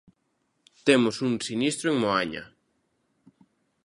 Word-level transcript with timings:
Temos 0.87 1.15
un 1.27 1.33
sinistro 1.47 1.87
en 1.89 1.97
Moaña. 2.03 2.43